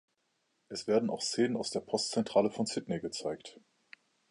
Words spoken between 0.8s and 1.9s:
werden auch Szenen aus der